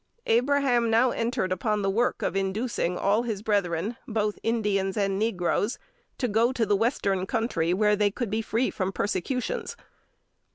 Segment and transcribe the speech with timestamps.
[0.25, 5.77] Abraham now entered upon the work of inducing all his brethren, both Indians and negroes,
[6.17, 9.77] to go to the Western Country, where they could be free from persecutions.